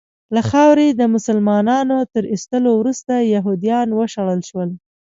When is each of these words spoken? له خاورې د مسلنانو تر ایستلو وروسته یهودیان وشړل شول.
له 0.35 0.41
خاورې 0.49 0.87
د 0.91 1.01
مسلنانو 1.13 1.97
تر 2.13 2.23
ایستلو 2.33 2.71
وروسته 2.77 3.13
یهودیان 3.35 3.87
وشړل 3.93 4.41
شول. 4.49 4.69